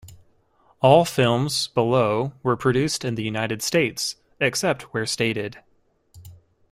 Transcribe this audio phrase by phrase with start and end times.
[0.81, 5.59] All films below were produced in the United States, except where stated.